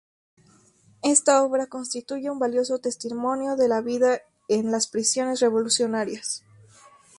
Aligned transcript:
Esta 1.03 1.43
obra 1.43 1.67
constituye 1.67 2.31
un 2.31 2.39
valioso 2.39 2.79
testimonio 2.79 3.55
de 3.55 3.67
la 3.67 3.81
vida 3.81 4.21
en 4.47 4.71
las 4.71 4.87
prisiones 4.87 5.41
revolucionarias. 5.41 6.43